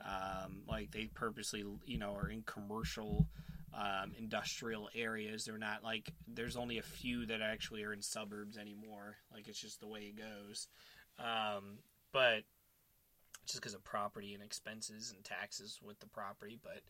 [0.03, 3.27] Um, like they purposely, you know, are in commercial,
[3.73, 5.45] um, industrial areas.
[5.45, 9.17] They're not like there's only a few that actually are in suburbs anymore.
[9.33, 10.67] Like it's just the way it goes.
[11.17, 11.79] Um,
[12.11, 12.43] but
[13.45, 16.59] just because of property and expenses and taxes with the property.
[16.61, 16.81] But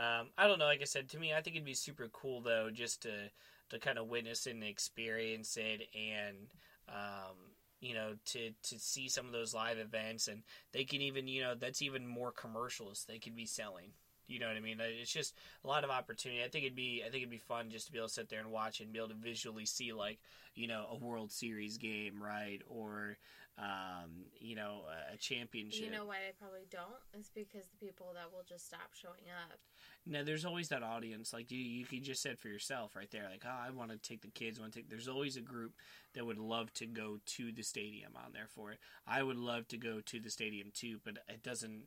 [0.00, 0.66] um, I don't know.
[0.66, 3.30] Like I said, to me, I think it'd be super cool though, just to
[3.70, 6.52] to kind of witness and experience it, and
[6.88, 7.36] um,
[7.80, 11.42] you know, to to see some of those live events, and they can even, you
[11.42, 13.92] know, that's even more commercials they could be selling.
[14.26, 14.78] You know what I mean?
[14.80, 16.44] It's just a lot of opportunity.
[16.44, 18.28] I think it'd be, I think it'd be fun just to be able to sit
[18.28, 20.20] there and watch and be able to visually see like,
[20.54, 23.16] you know, a World Series game, right, or
[23.58, 24.82] um, you know,
[25.12, 25.84] a championship.
[25.84, 27.02] You know why they probably don't?
[27.12, 29.58] It's because the people that will just stop showing up.
[30.06, 31.32] No, there's always that audience.
[31.32, 33.28] Like you, you can just said for yourself right there.
[33.30, 34.58] Like, oh, I want to take the kids.
[34.58, 34.88] Want to take.
[34.88, 35.72] There's always a group
[36.14, 38.78] that would love to go to the stadium on there for it.
[39.06, 41.82] I would love to go to the stadium too, but it doesn't.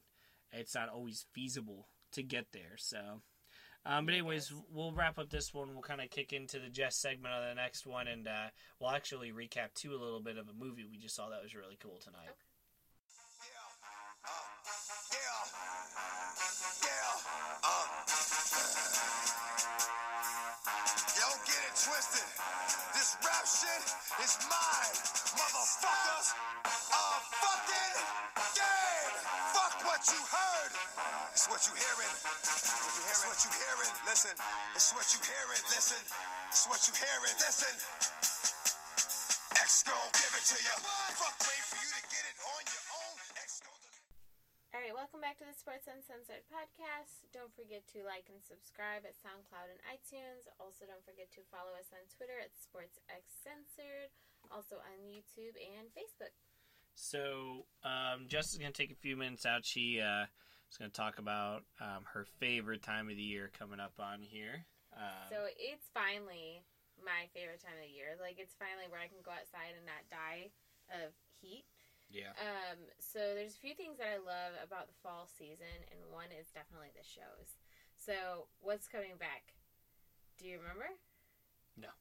[0.52, 2.78] It's not always feasible to get there.
[2.78, 3.22] So,
[3.86, 5.74] um, but anyways, we'll wrap up this one.
[5.74, 8.48] We'll kind of kick into the Jess segment of the next one, and uh,
[8.80, 11.56] we'll actually recap too a little bit of a movie we just saw that was
[11.56, 12.30] really cool tonight.
[12.30, 12.54] Okay.
[21.74, 22.24] Twisted.
[22.94, 23.84] This rap shit
[24.24, 24.96] is mine,
[25.36, 26.28] motherfuckers.
[26.64, 27.06] A
[27.42, 27.98] fucking
[28.56, 29.14] game.
[29.52, 30.43] Fuck what you heard.
[31.44, 32.16] It's what you hearing.
[33.04, 33.94] It's what you hearing.
[34.08, 34.32] Listen.
[34.80, 35.64] It's what you hearing.
[35.76, 36.00] Listen.
[36.48, 37.36] It's what you hearing.
[37.36, 37.76] Listen.
[39.60, 40.76] X gon' give it to you.
[41.20, 43.16] Fuck, wait for you to get it on your own.
[43.44, 43.60] X
[44.72, 47.28] All right, welcome back to the Sports Uncensored podcast.
[47.36, 50.48] Don't forget to like and subscribe at SoundCloud and iTunes.
[50.64, 54.16] Also, don't forget to follow us on Twitter at SportsXCensored.
[54.48, 56.32] Also on YouTube and Facebook.
[56.96, 59.68] So, um, Jess is going to take a few minutes out.
[59.68, 60.32] She uh,
[60.74, 64.26] is going to talk about um, her favorite time of the year coming up on
[64.26, 64.66] here.
[64.98, 66.66] Um, So it's finally
[66.98, 68.18] my favorite time of the year.
[68.18, 70.50] Like it's finally where I can go outside and not die
[70.90, 71.70] of heat.
[72.10, 72.34] yeah.
[72.42, 76.34] Um, so there's a few things that I love about the fall season, and one
[76.34, 77.62] is definitely the shows.
[77.94, 79.54] So what's coming back?
[80.42, 80.90] Do you remember?
[81.78, 81.94] No.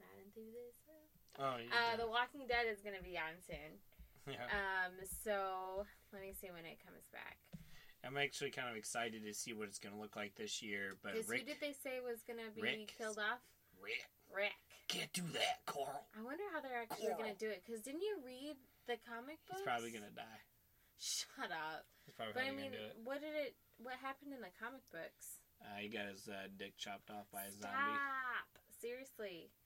[0.00, 0.76] Not into this.
[1.36, 3.76] Oh, you Uh, the Walking Dead is gonna be on soon.
[4.32, 4.48] yeah.
[4.48, 7.36] Um, so let me see when it comes back.
[8.06, 10.96] I'm actually kind of excited to see what it's going to look like this year.
[11.02, 12.94] But Because who did they say was gonna be Rick.
[12.96, 13.42] killed off?
[13.82, 14.54] Rick, Rick.
[14.86, 16.06] can't do that, Carl.
[16.16, 17.62] I wonder how they're actually gonna do it.
[17.66, 18.56] Because didn't you read
[18.86, 19.58] the comic book?
[19.58, 20.42] He's probably going to die.
[20.98, 21.86] Shut up.
[22.06, 22.96] He's probably, But I mean, to do it.
[23.04, 23.54] what did it?
[23.78, 25.38] What happened in the comic books?
[25.62, 27.70] Uh, he got his uh, dick chopped off by a zombie.
[27.74, 28.48] Stop!
[28.82, 29.50] Seriously.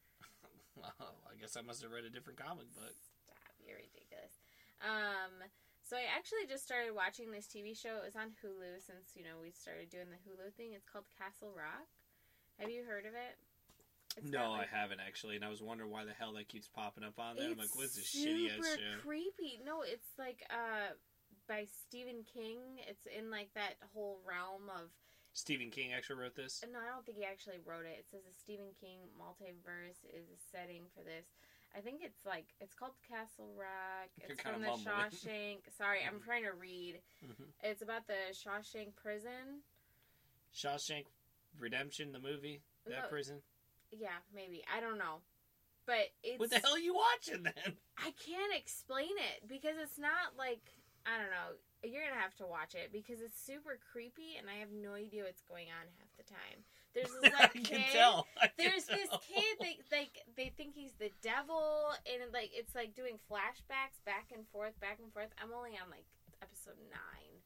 [0.73, 2.97] Well, I guess I must have read a different comic book.
[2.97, 3.37] Stop!
[3.61, 4.33] You're ridiculous.
[4.81, 5.45] Um.
[6.23, 7.99] Actually just started watching this TV show.
[7.99, 10.71] It was on Hulu since you know we started doing the Hulu thing.
[10.71, 11.91] It's called Castle Rock.
[12.63, 13.35] Have you heard of it?
[14.15, 16.71] It's no, got, I haven't actually, and I was wondering why the hell that keeps
[16.71, 17.51] popping up on there.
[17.51, 19.03] I'm like, what's this shitty ass show?
[19.03, 19.59] creepy.
[19.67, 20.95] No, it's like uh
[21.51, 22.79] by Stephen King.
[22.87, 24.95] It's in like that whole realm of
[25.35, 26.63] Stephen King actually wrote this.
[26.71, 27.99] No, I don't think he actually wrote it.
[27.99, 31.27] It says the Stephen King multiverse is a setting for this.
[31.77, 34.11] I think it's like it's called Castle Rock.
[34.21, 34.87] You're It's from the mumbling.
[34.95, 35.59] Shawshank.
[35.77, 37.01] Sorry, I'm trying to read.
[37.25, 37.49] Mhm.
[37.63, 39.63] It's about the Shawshank prison.
[40.55, 41.07] Shawshank
[41.59, 43.09] Redemption, the movie, that No.
[43.09, 43.43] prison.
[43.91, 44.65] Yeah, maybe.
[44.75, 45.21] I don't know.
[45.87, 47.77] But it's What the hell are you watching then?
[47.99, 50.61] I can't explain it because it's not like
[51.05, 51.57] I don't know.
[51.83, 55.25] You're gonna have to watch it because it's super creepy and I have no idea
[55.25, 56.63] what's going on half the time.
[56.95, 57.85] There's this I like can kid.
[57.93, 58.27] tell.
[58.41, 62.75] I can There's this kid they like they think he's the devil and like it's
[62.75, 65.29] like doing flashbacks back and forth, back and forth.
[65.43, 66.05] I'm only on like
[66.43, 67.41] episode nine.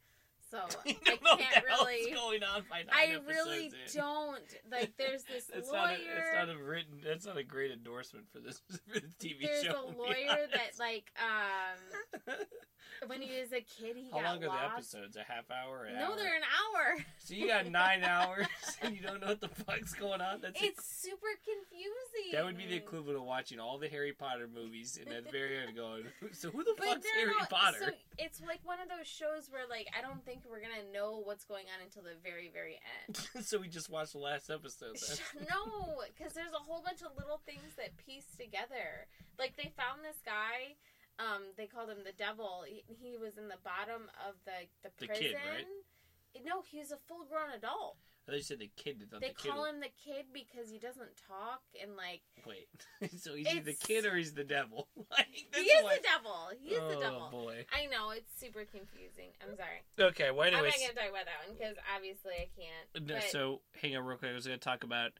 [0.48, 3.72] So I can't what the hell's really going on by nine I really in.
[3.94, 7.00] don't like there's this It's not, a, lawyer it's not a written.
[7.04, 9.86] That's not a great endorsement for this, for this TV there's show.
[9.88, 12.20] a lawyer that like um
[13.18, 14.94] when he was a kid he How long are the lost.
[14.94, 15.16] episodes?
[15.16, 15.88] A half hour?
[15.94, 16.16] No, hour?
[16.16, 16.96] they're an hour.
[17.26, 18.46] So you got nine hours
[18.82, 20.40] and you don't know what the fuck's going on.
[20.42, 22.30] That's It's super confusing.
[22.32, 25.30] that would be the equivalent of watching all the Harry Potter movies and at the
[25.32, 27.78] very end going, so who the But fuck's Harry Potter?
[27.80, 31.20] So it's like one of those shows where like I don't think we're gonna know
[31.24, 33.18] what's going on until the very very end.
[33.46, 34.96] So, we just watched the last episode.
[34.96, 35.46] Then.
[35.50, 39.06] no, because there's a whole bunch of little things that piece together.
[39.38, 40.74] Like they found this guy.
[41.18, 42.64] Um, they called him the devil.
[42.66, 45.24] He, he was in the bottom of the the The prison.
[45.24, 45.66] kid, right?
[46.44, 47.96] No, he's a full grown adult.
[48.26, 49.00] I thought you said the kid.
[49.08, 52.66] Thought They the kid call him the kid because he doesn't talk and like Wait,
[53.20, 54.88] so he's either the kid or he's the devil.
[55.10, 56.50] like, he is what- the devil.
[56.60, 57.28] He is oh, the devil.
[57.30, 57.64] boy.
[57.72, 59.30] I know it's super confusing.
[59.40, 59.86] I'm sorry.
[60.10, 60.32] Okay.
[60.32, 63.06] Well, I'm anyways, not gonna talk about that one because obviously I can't.
[63.08, 64.32] No, But so hang on real quick.
[64.32, 65.12] I was going to talk about.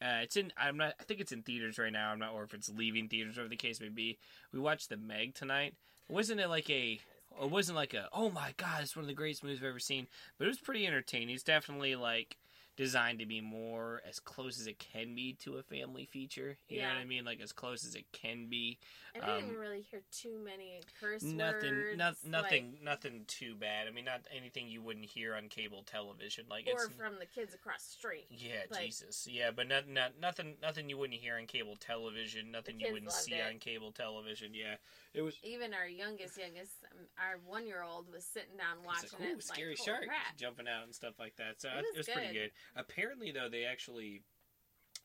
[0.00, 0.52] Uh, it's in.
[0.56, 0.94] I'm not.
[1.00, 2.10] I think it's in theaters right now.
[2.10, 4.18] I'm not, sure if it's leaving theaters, whatever the case may be.
[4.52, 5.74] We watched the Meg tonight.
[6.08, 7.00] Wasn't it like a?
[7.42, 8.08] It wasn't like a.
[8.12, 8.82] Oh my god!
[8.82, 10.06] It's one of the greatest movies I've ever seen.
[10.38, 11.34] But it was pretty entertaining.
[11.34, 12.36] It's definitely like
[12.76, 16.56] designed to be more as close as it can be to a family feature.
[16.68, 17.24] You know what I mean?
[17.24, 18.78] Like as close as it can be.
[19.14, 21.70] I didn't um, really hear too many curse Nothing.
[21.72, 21.96] words.
[21.96, 22.72] Not, nothing.
[22.72, 23.88] like- nothing too bad.
[23.88, 26.44] I mean, not anything you wouldn't hear on cable television.
[26.50, 28.26] Like or it's from the kids across the street.
[28.30, 29.26] Yeah, Like- Jesus.
[29.30, 33.12] Yeah, but not, not nothing nothing you wouldn't hear on cable television, nothing you wouldn't
[33.12, 33.46] see it.
[33.48, 34.52] on cable television.
[34.52, 34.76] Yeah.
[35.14, 39.08] It was Even our youngest, youngest, um, our one year old was sitting down watching
[39.18, 39.42] like, ooh, it.
[39.44, 40.36] scary like, shark crap.
[40.36, 41.58] jumping out and stuff like that.
[41.60, 42.50] So It it was was, pretty good.
[42.74, 42.80] Good.
[42.80, 44.22] Apparently though, they actually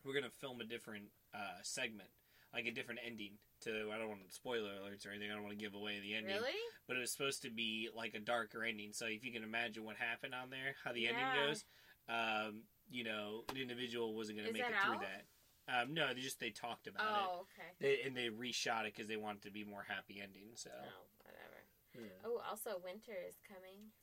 [0.03, 2.09] we're going to film a different uh, segment,
[2.53, 5.29] like a different ending to I don't want to spoiler alerts or anything.
[5.31, 6.35] I don't want to give away the ending.
[6.35, 6.57] Really?
[6.87, 8.91] But it was supposed to be like a darker ending.
[8.93, 11.09] So if you can imagine what happened on there, how the Yeah.
[11.09, 11.63] ending goes,
[12.09, 15.01] um, you know, an individual wasn't going to Is make that it through out?
[15.01, 15.25] that.
[15.69, 17.07] Um, no, they just they talked about it.
[17.29, 17.69] Oh, okay.
[17.79, 20.49] They, and they reshot it because they wanted to be more happy ending.
[20.55, 21.63] So, Oh, whatever.
[21.93, 22.25] Yeah.
[22.25, 23.93] Oh, also winter is coming.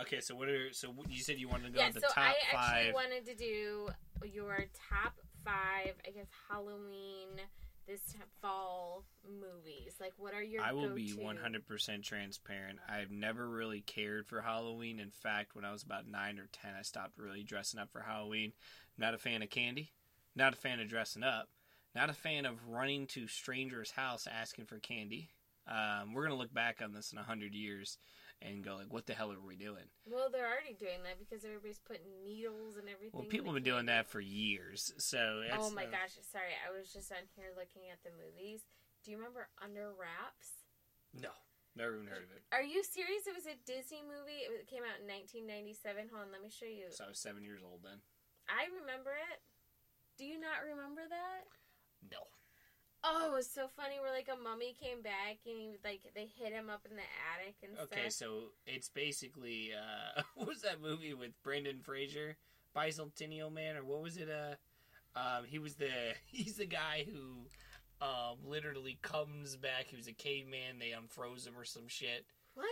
[0.00, 0.20] Okay.
[0.20, 2.34] So what are so you said you wanted to go yeah, the so top I
[2.52, 2.94] actually five?
[2.94, 3.88] wanted to do
[4.24, 7.40] your top five, I guess, Halloween
[7.86, 8.00] this
[8.40, 9.94] fall movies.
[10.00, 10.62] Like, what are your?
[10.62, 11.22] I will be go-to?
[11.22, 12.78] one hundred percent transparent.
[12.88, 14.98] I've never really cared for Halloween.
[14.98, 18.00] In fact, when I was about nine or ten, I stopped really dressing up for
[18.00, 18.52] Halloween.
[18.96, 19.92] Not a fan of candy.
[20.34, 21.48] Not a fan of dressing up.
[21.94, 25.30] Not a fan of running to strangers' house asking for candy.
[25.68, 27.98] Um, we're gonna look back on this in a hundred years
[28.42, 31.44] and go like, "What the hell are we doing?" Well, they're already doing that because
[31.44, 33.20] everybody's putting needles and everything.
[33.20, 34.92] Well, people have been doing that for years.
[34.98, 36.16] So Oh my uh, gosh!
[36.30, 38.62] Sorry, I was just on here looking at the movies.
[39.04, 40.64] Do you remember Under Wraps?
[41.12, 41.30] no,
[41.76, 42.42] never even heard of it.
[42.50, 43.28] Are you serious?
[43.28, 44.48] It was a Disney movie.
[44.48, 46.10] It came out in 1997.
[46.10, 46.90] Hold on, let me show you.
[46.90, 48.00] So I was seven years old then.
[48.48, 49.40] I remember it.
[50.16, 51.44] Do you not remember that?
[52.10, 52.22] No.
[53.06, 54.00] Oh, it was so funny.
[54.00, 57.02] Where like a mummy came back and he like they hit him up in the
[57.34, 57.88] attic and stuff.
[57.92, 58.28] Okay, stuff.
[58.28, 62.36] so it's basically uh what was that movie with Brendan Fraser,
[62.74, 64.28] Bicentennial Man, or what was it?
[64.30, 64.54] Uh,
[65.18, 65.90] um, he was the
[66.26, 67.46] he's the guy who
[68.04, 69.86] um literally comes back.
[69.88, 70.78] He was a caveman.
[70.78, 72.24] They unfroze him or some shit.
[72.54, 72.66] What?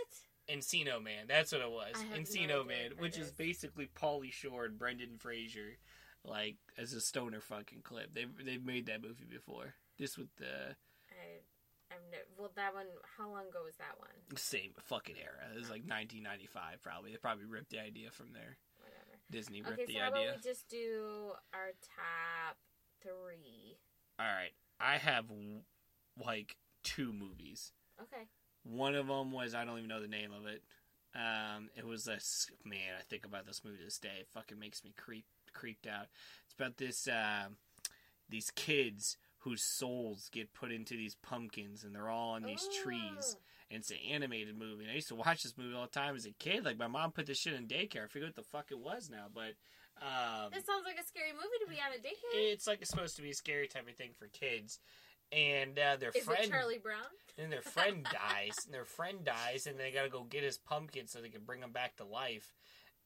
[0.49, 1.92] Encino Man, that's what it was.
[1.95, 3.33] I have no Encino idea Man, what which that is is.
[3.35, 5.77] basically Pauly Shore and Brendan Fraser,
[6.25, 8.14] like as a stoner fucking clip.
[8.14, 9.75] They they've made that movie before.
[10.02, 10.74] This with the
[11.14, 12.50] I, I'm no, well.
[12.56, 12.86] That one.
[13.16, 14.10] How long ago was that one?
[14.34, 15.46] same fucking era.
[15.54, 17.12] It was like 1995, probably.
[17.12, 18.56] They probably ripped the idea from there.
[18.80, 19.22] Whatever.
[19.30, 20.22] Disney ripped Okay, the so how idea.
[20.30, 22.56] about we just do our top
[23.00, 23.78] three?
[24.18, 25.26] All right, I have
[26.18, 27.70] like two movies.
[28.02, 28.26] Okay.
[28.64, 30.62] One of them was I don't even know the name of it.
[31.14, 32.98] Um, it was this man.
[32.98, 34.18] I think about this movie to this day.
[34.18, 36.06] It fucking makes me creep creeped out.
[36.44, 37.56] It's about this um
[38.28, 43.37] these kids whose souls get put into these pumpkins, and they're all on these trees.
[43.37, 43.42] Oh.
[43.70, 44.85] And it's an animated movie.
[44.85, 46.64] And I used to watch this movie all the time as a kid.
[46.64, 48.05] Like my mom put this shit in daycare.
[48.05, 49.55] I forget what the fuck it was now, but
[50.00, 52.52] um, This sounds like a scary movie to be on a daycare.
[52.52, 54.78] it's like it's supposed to be a scary type of thing for kids.
[55.33, 57.09] And uh, their Is friend, it Charlie Brown?
[57.38, 61.07] and their friend dies, and their friend dies, and they gotta go get his pumpkin
[61.07, 62.52] so they can bring him back to life.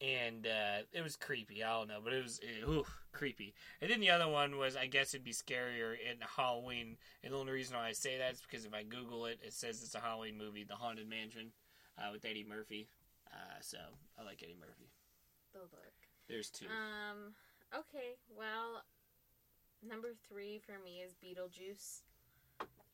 [0.00, 1.64] And uh, it was creepy.
[1.64, 3.54] I don't know, but it was uh, ooh, creepy.
[3.80, 6.96] And then the other one was, I guess it'd be scarier in Halloween.
[7.24, 9.54] And the only reason why I say that is because if I Google it, it
[9.54, 11.52] says it's a Halloween movie, The Haunted Mansion,
[11.96, 12.88] uh, with Eddie Murphy.
[13.32, 13.78] Uh, so
[14.18, 14.90] I like Eddie Murphy.
[15.52, 15.96] The look.
[16.28, 16.66] There's two.
[16.66, 17.32] Um.
[17.72, 18.20] Okay.
[18.36, 18.84] Well,
[19.86, 22.02] number three for me is Beetlejuice.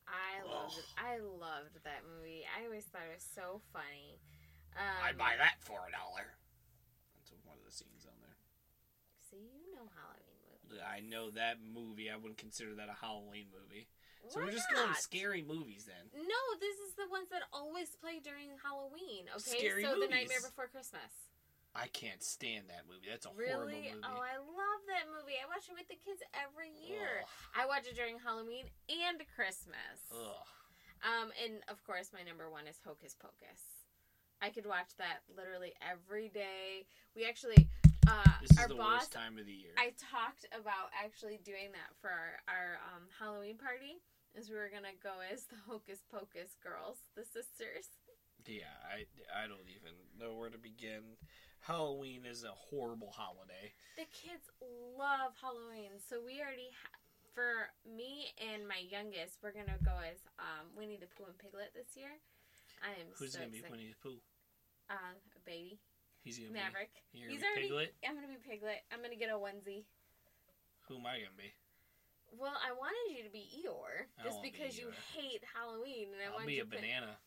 [0.06, 0.84] I loved it.
[0.98, 2.44] I loved that movie.
[2.46, 4.18] I always thought it was so funny.
[4.76, 6.36] Um, I'd buy that for a dollar.
[7.16, 8.36] That's one of the scenes on there.
[9.32, 10.80] You know Halloween movies.
[10.84, 12.10] I know that movie.
[12.10, 13.88] I wouldn't consider that a Halloween movie.
[14.30, 15.02] So Why we're just going not?
[15.02, 16.06] scary movies then.
[16.14, 19.26] No, this is the ones that always play during Halloween.
[19.34, 20.06] Okay, Scary so the.
[20.06, 21.10] Nightmare Before Christmas.
[21.74, 23.08] I can't stand that movie.
[23.08, 23.90] That's a Really?
[23.90, 24.04] horrible movie.
[24.04, 25.40] Oh, I love that movie.
[25.40, 27.24] I watch it with the kids every year.
[27.24, 27.56] Ugh.
[27.56, 29.98] I watch it during Halloween and Christmas.
[30.12, 30.46] Ugh.
[31.02, 33.82] Um, and of course, my number one is Hocus Pocus.
[34.44, 36.86] I could watch that literally every day.
[37.16, 37.66] We actually,
[38.12, 39.08] uh, This is our the boss.
[39.08, 39.72] worst time of the year.
[39.80, 43.96] I talked about actually doing that for our, our um, Halloween party.
[44.36, 47.84] Is we were gonna go as the Hocus Pocus girls, the sisters.
[48.48, 51.20] Yeah, I, I don't even know where to begin.
[51.60, 53.76] Halloween is a horrible holiday.
[54.00, 54.48] The kids
[54.96, 56.96] love Halloween, so we already ha-
[57.36, 61.76] for me and my youngest, we're gonna go as um, Winnie the Pooh and Piglet
[61.76, 62.16] this year.
[62.80, 63.60] I am Who's so gonna be.
[63.68, 64.20] Winnie the Pooh?
[64.88, 65.76] Uh, a baby
[66.22, 66.90] He's gonna Maverick.
[67.12, 67.18] be.
[67.18, 67.90] You're He's gonna be already.
[67.92, 68.06] Piglet.
[68.06, 68.80] I'm gonna be Piglet.
[68.94, 69.84] I'm gonna get a onesie.
[70.88, 71.50] Who am I gonna be?
[72.38, 76.22] Well, I wanted you to be Eeyore just won't be because you hate Halloween, and
[76.22, 77.18] I I'll wanted be a put- banana.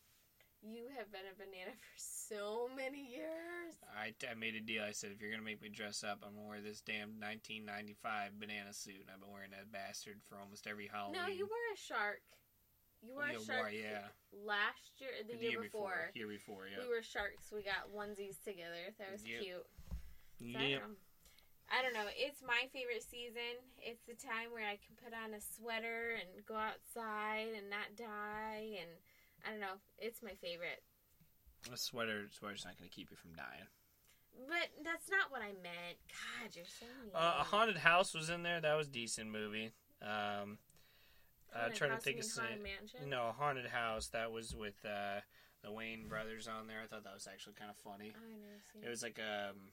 [0.64, 3.76] You have been a banana for so many years.
[3.94, 4.82] I, I made a deal.
[4.82, 8.40] I said if you're gonna make me dress up, I'm gonna wear this damn 1995
[8.40, 8.98] banana suit.
[9.04, 11.20] And I've been wearing that bastard for almost every Halloween.
[11.22, 12.18] No, you were a shark.
[13.06, 13.62] You were Yeah, a shark.
[13.62, 14.08] why, yeah.
[14.44, 16.82] Last year, the, year, before, Year before, yeah.
[16.82, 17.52] we were sharks.
[17.52, 18.90] We got onesies together.
[18.98, 19.40] That was Yep.
[19.40, 19.66] cute.
[20.52, 20.80] So I, Yep.
[20.80, 20.98] don't,
[21.70, 22.08] I don't know.
[22.16, 23.62] It's my favorite season.
[23.78, 27.94] It's the time where I can put on a sweater and go outside and not
[27.96, 28.76] die.
[28.82, 28.90] And
[29.46, 29.80] I don't know.
[29.98, 30.82] It's my favorite.
[31.72, 33.66] A sweater, sweater's not gonna keep you from dying.
[34.46, 35.96] But that's not what I meant.
[36.10, 37.10] God, you're so mean.
[37.14, 38.60] Uh, a haunted house was in there.
[38.60, 39.72] That was a decent movie.
[40.02, 40.58] Um,
[41.56, 42.26] uh, trying to think of.
[42.36, 43.08] Haunted Mansion?
[43.08, 44.08] No, haunted house.
[44.08, 45.20] That was with uh,
[45.62, 46.78] the Wayans brothers on there.
[46.82, 48.12] I thought that was actually kind of funny.
[48.14, 49.72] I never seen It was like um,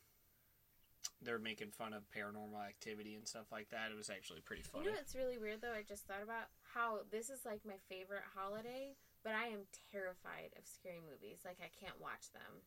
[1.21, 3.91] they're making fun of paranormal activity and stuff like that.
[3.91, 4.85] It was actually pretty funny.
[4.85, 5.73] You know what's really weird though?
[5.73, 10.51] I just thought about how this is like my favorite holiday, but I am terrified
[10.57, 11.43] of scary movies.
[11.45, 12.63] Like I can't watch them.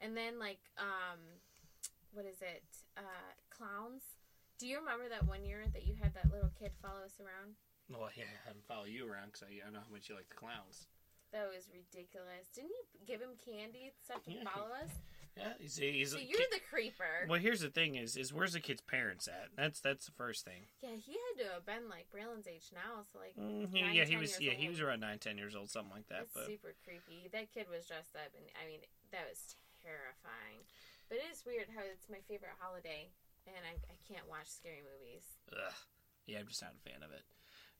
[0.00, 1.20] And then like um
[2.12, 2.64] what is it?
[2.96, 4.02] Uh clowns.
[4.58, 7.56] Do you remember that one year that you had that little kid follow us around?
[7.88, 10.34] Well, yeah, I follow you around because I, I know how much you like the
[10.34, 10.86] clowns.
[11.32, 12.50] That was ridiculous.
[12.54, 14.46] Didn't you give him candy and stuff to Yeah.
[14.46, 14.90] follow us?
[15.36, 17.28] Yeah, he's, he's So you're the creeper.
[17.28, 19.52] Well, here's the thing: is is where's the kid's parents at?
[19.52, 20.64] That's that's the first thing.
[20.80, 23.92] Yeah, he had to have been like Braylon's age now, so like Mm, he- nine,
[23.92, 24.30] yeah, he 10 was.
[24.32, 24.72] years Yeah, he old.
[24.72, 26.32] was around nine, ten years old, something like that.
[26.32, 27.28] That's But super creepy.
[27.36, 28.80] That kid was dressed up, and I mean,
[29.12, 30.64] that was terrifying.
[31.12, 33.12] But it is weird how it's my favorite holiday,
[33.44, 35.36] and I, I can't watch scary movies.
[35.52, 35.76] ugh,
[36.24, 37.22] yeah, I'm just not a fan of it.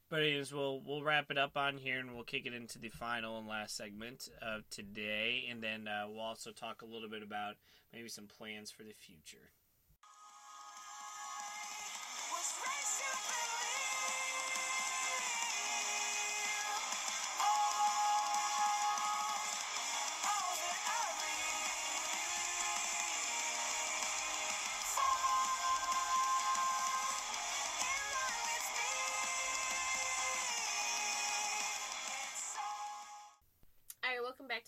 [0.08, 2.90] But anyways, we'll we'll wrap it up on here, and we'll kick it into the
[2.90, 7.22] final and last segment of today, and then uh, we'll also talk a little bit
[7.22, 7.56] about
[7.92, 9.50] maybe some plans for the future.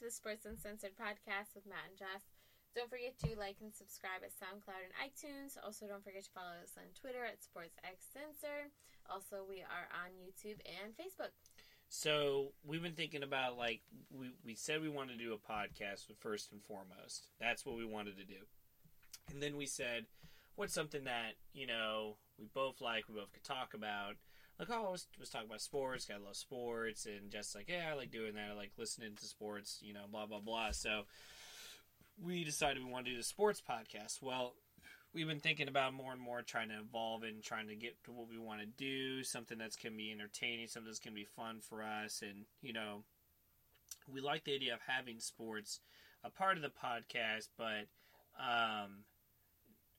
[0.08, 2.24] The Sports Uncensored podcast with Matt and Jess.
[2.72, 5.60] Don't forget to like and subscribe at SoundCloud and iTunes.
[5.62, 8.72] Also, don't forget to follow us on Twitter at SportsXCensor.
[9.12, 11.36] Also, we are on YouTube and Facebook.
[11.90, 16.08] So we've been thinking about like we we said we wanted to do a podcast
[16.20, 17.28] first and foremost.
[17.38, 18.40] That's what we wanted to do,
[19.30, 20.06] and then we said,
[20.56, 24.16] what's something that you know we both like, we both could talk about.
[24.58, 26.06] Like, oh, let's, let's talk about sports.
[26.06, 28.50] Guy love sports, and just like, yeah, I like doing that.
[28.50, 29.78] I like listening to sports.
[29.82, 30.72] You know, blah blah blah.
[30.72, 31.02] So
[32.22, 34.20] we decided we want to do the sports podcast.
[34.20, 34.54] Well,
[35.14, 38.12] we've been thinking about more and more trying to evolve and trying to get to
[38.12, 41.58] what we want to do something that's can be entertaining something that's can be fun
[41.60, 43.02] for us and you know
[44.12, 45.80] we like the idea of having sports
[46.24, 47.86] a part of the podcast but
[48.38, 49.04] um,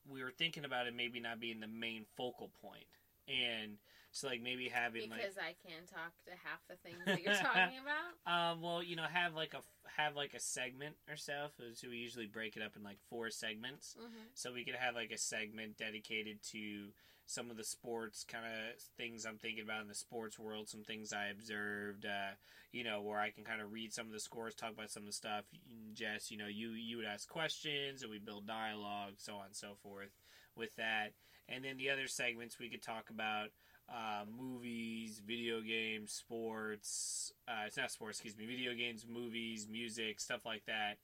[0.08, 2.86] we were thinking about it maybe not being the main focal point
[3.28, 3.78] and
[4.12, 7.34] so like maybe having like Because I can talk to half the things that you're
[7.34, 8.52] talking about.
[8.52, 9.62] um, well, you know, have like a
[10.00, 11.48] have like a segment or so.
[11.74, 13.96] So we usually break it up in like four segments.
[13.98, 16.88] hmm So we could have like a segment dedicated to
[17.26, 20.84] some of the sports kind of things I'm thinking about in the sports world, some
[20.84, 22.34] things I observed, uh,
[22.72, 25.04] you know, where I can kind of read some of the scores, talk about some
[25.04, 25.46] of the stuff.
[25.94, 29.56] Jess, you know, you you would ask questions and we build dialogue, so on and
[29.56, 30.10] so forth
[30.56, 31.14] with that.
[31.48, 33.50] And then the other segments we could talk about
[33.90, 37.34] uh, movies, video games, sports.
[37.48, 38.46] Uh, it's not sports, excuse me.
[38.46, 40.98] Video games, movies, music, stuff like that.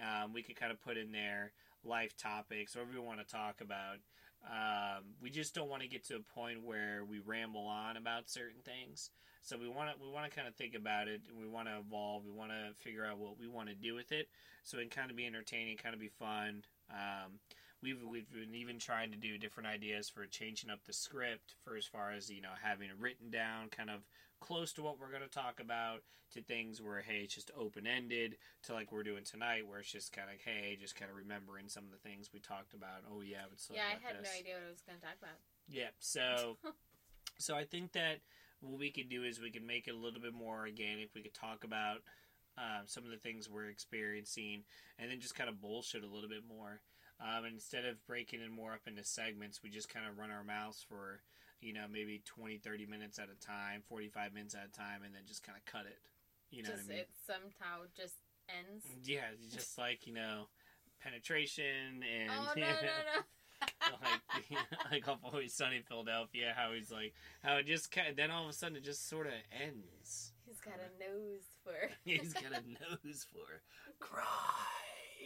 [0.00, 1.52] Um, we could kind of put in there
[1.84, 3.98] life topics, whatever we want to talk about.
[4.44, 8.28] Um, we just don't want to get to a point where we ramble on about
[8.28, 9.10] certain things.
[9.42, 11.66] So we want to we want to kind of think about it, and we want
[11.66, 12.24] to evolve.
[12.24, 14.28] We want to figure out what we want to do with it,
[14.62, 16.62] so it can kind of be entertaining, kind of be fun.
[16.90, 17.40] Um,
[17.82, 21.76] we've we've been even trying to do different ideas for changing up the script for
[21.76, 24.00] as far as you know having it written down, kind of
[24.40, 26.02] close to what we're going to talk about,
[26.32, 29.90] to things where hey it's just open ended, to like we're doing tonight where it's
[29.90, 33.02] just kind of hey just kind of remembering some of the things we talked about.
[33.10, 35.38] Oh yeah, it's Yeah, I had no idea what I was going to talk about.
[35.68, 36.56] yeah, so
[37.38, 38.20] so I think that
[38.60, 41.10] what we could do is we could make it a little bit more organic.
[41.14, 41.98] We could talk about
[42.56, 44.62] um, some of the things we're experiencing,
[44.98, 46.80] and then just kind of bullshit a little bit more.
[47.20, 50.42] Um, instead of breaking it more up into segments, we just kind of run our
[50.42, 51.20] mouths for,
[51.60, 55.14] you know, maybe 20, 30 minutes at a time, 45 minutes at a time, and
[55.14, 56.00] then just kind of cut it.
[56.50, 56.98] You know just what I mean?
[56.98, 58.16] it somehow just
[58.48, 58.86] ends.
[59.04, 60.48] Yeah, just like, you know,
[61.00, 62.30] penetration and.
[62.30, 63.22] Oh no no no!
[64.02, 68.16] like like off Always Sunny in Philadelphia, how he's like how it just kind of,
[68.16, 70.32] then all of a sudden it just sort of ends.
[70.44, 71.90] He's got a nose for.
[72.04, 73.62] He's got a nose for
[74.00, 74.24] cry.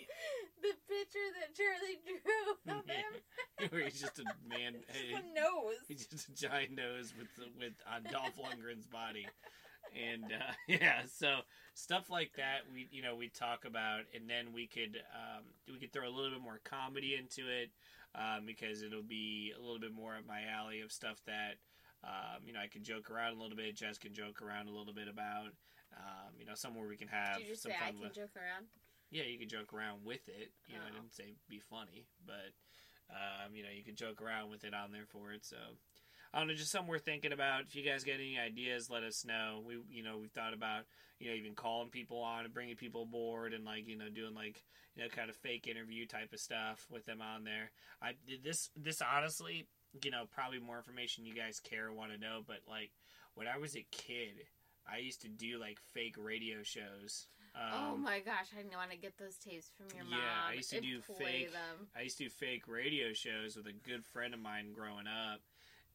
[0.62, 3.70] the picture that Charlie drew of him.
[3.70, 4.74] Where he's just a man.
[4.92, 5.80] Just a nose.
[5.88, 7.28] He's just a giant nose with
[7.58, 9.26] with on Dolph Lundgren's body,
[9.94, 11.40] and uh, yeah, so
[11.74, 15.78] stuff like that we you know we talk about, and then we could um, we
[15.78, 17.70] could throw a little bit more comedy into it
[18.14, 21.56] um, because it'll be a little bit more up my alley of stuff that
[22.04, 24.72] um, you know I can joke around a little bit, Jess can joke around a
[24.72, 25.52] little bit about.
[25.96, 28.00] Um, you know, somewhere we can have Did you just some say fun I can
[28.00, 28.14] with.
[28.14, 28.66] joke around?
[29.10, 30.50] Yeah, you could joke around with it.
[30.66, 30.94] You know, I Oh.
[30.94, 32.52] didn't say be funny, but
[33.08, 35.44] um, you know, you could joke around with it on there for it.
[35.44, 35.56] So
[36.34, 37.62] I don't know, just something we're thinking about.
[37.62, 39.62] If you guys get any ideas, let us know.
[39.64, 40.84] We, you know, we've thought about
[41.20, 44.34] you know even calling people on and bringing people aboard and like you know doing
[44.34, 44.62] like
[44.96, 47.70] you know kind of fake interview type of stuff with them on there.
[48.02, 49.66] I this this honestly,
[50.02, 52.90] you know, probably more information you guys care or want to know, but like
[53.34, 54.46] when I was a kid.
[54.88, 57.26] I used to do like fake radio shows.
[57.56, 58.46] Oh Um, my gosh!
[58.52, 60.18] I didn't want to get those tapes from your mom.
[60.18, 61.86] yeah, I used to do fake- them.
[61.96, 65.40] I used to do fake radio shows with a good friend of mine growing up,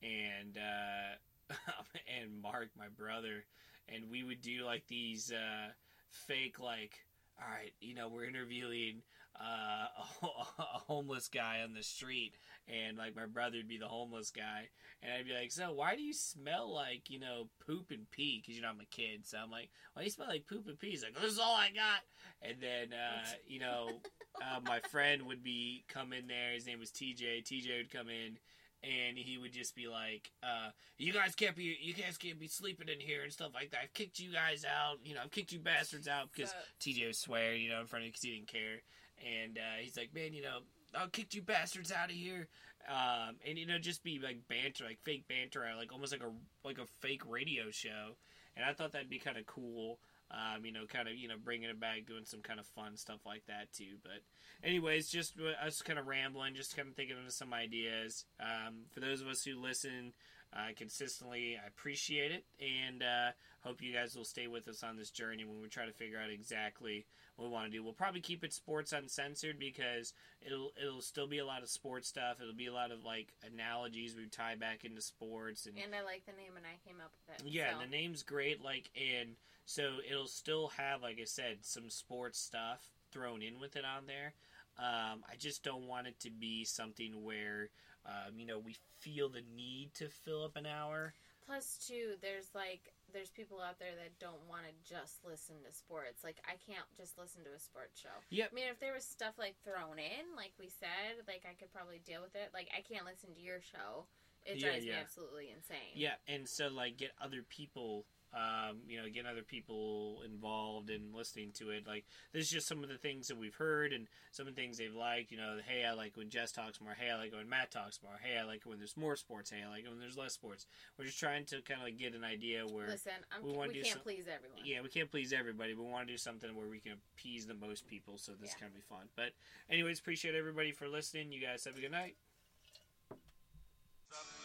[0.02, 1.54] and uh,
[2.22, 3.46] and Mark, my brother,
[3.90, 5.72] and we would do like these uh,
[6.10, 6.94] fake like,
[7.40, 9.02] all right, you know, we're interviewing
[9.40, 9.88] uh,
[10.71, 12.34] a homeless guy on the street,
[12.68, 14.70] and like my brother would be the homeless guy,
[15.02, 18.42] and I'd be like, so why do you smell like you know poop and pee?
[18.42, 20.68] Because you know I'm a kid, so I'm like, why do you smell like poop
[20.68, 20.92] and pee?
[20.92, 22.02] He's like, this is all I got,
[22.42, 24.02] and then uh, you know
[24.42, 26.54] uh, my friend would be come in there.
[26.54, 27.44] His name was TJ.
[27.46, 28.38] TJ would come in,
[28.84, 32.48] and he would just be like, uh, "You guys can't be, you guys can't be
[32.48, 33.80] sleeping in here and stuff like that.
[33.84, 34.98] I've kicked you guys out.
[35.04, 37.88] You know, I've kicked you bastards out because So- TJ would swear, you know, in
[37.88, 38.82] front of because he didn't care.
[39.22, 40.60] And uh, he's like, "Man, you know,
[40.96, 42.48] I'll kick you bastards out of here."
[42.90, 46.32] Um, and you know, just be like banter, like fake banter, like almost like a
[46.68, 48.16] like a fake radio show.
[48.56, 50.00] And I thought that'd be kind of cool.
[50.32, 52.96] Um, you know, kind of you know bringing it back, doing some kind of fun
[52.98, 53.98] stuff like that too.
[54.02, 54.22] But
[54.64, 55.34] anyways, just
[55.64, 58.26] us kind of rambling, just kind of thinking of some ideas.
[58.40, 60.14] Um, for those of us who listen
[60.54, 63.32] uh, consistently, I appreciate it, and uh,
[63.62, 66.20] hope you guys will stay with us on this journey when we try to figure
[66.20, 67.06] out exactly
[67.42, 67.84] we want to do.
[67.84, 72.08] We'll probably keep it sports uncensored because it'll it'll still be a lot of sports
[72.08, 72.38] stuff.
[72.42, 76.04] It'll be a lot of like analogies we tie back into sports and And I
[76.04, 77.52] like the name, and I came up with it.
[77.52, 77.80] yeah, so.
[77.80, 78.64] the name's great.
[78.64, 79.36] Like, and
[79.66, 84.06] so it'll still have, like I said, some sports stuff thrown in with it on
[84.08, 84.34] there.
[84.78, 87.70] Um, I just don't want it to be something where,
[88.06, 91.14] um, you know, we feel the need to fill up an hour.
[91.46, 95.72] Plus, too, there's like there's people out there that don't want to just listen to
[95.76, 96.24] sports.
[96.24, 98.16] Like I can't just listen to a sports show.
[98.30, 98.50] Yep.
[98.52, 101.74] I mean, if there was stuff like thrown in, like we said, like I could
[101.74, 102.50] probably deal with it.
[102.54, 104.08] Like I can't listen to your show.
[104.46, 105.94] It Yeah, drives me absolutely insane.
[105.94, 111.14] Yeah, and so like get other people, um, you know, getting other people involved in
[111.14, 111.86] listening to it.
[111.88, 114.62] Like this is just some of the things that we've heard and some of the
[114.62, 115.32] things they've liked.
[115.32, 116.96] You know, hey, I like when Jess talks more.
[116.98, 118.20] Hey, I like when Matt talks more.
[118.22, 119.50] Hey, I like when there's more sports.
[119.50, 120.66] Hey, I like when there's less sports.
[120.98, 122.88] We're just trying to kind of like get an idea where.
[122.88, 124.60] Listen, I'm, we we, can't some- please everyone.
[124.66, 127.46] Yeah, we can't please everybody, but we want to do something where we can appease
[127.46, 128.68] the most people, so this Yeah.
[128.68, 129.08] can be fun.
[129.16, 129.32] But,
[129.70, 131.32] anyways, appreciate everybody for listening.
[131.32, 132.16] You guys have a good night.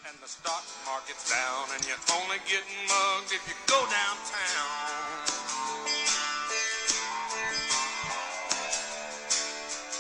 [0.06, 5.26] And the stock market's down, and you're only getting mugged if you go downtown.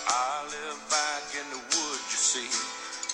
[0.06, 2.50] I live back in the woods, you see.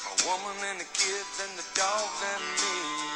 [0.04, 3.11] A woman and the kids and the dogs and me.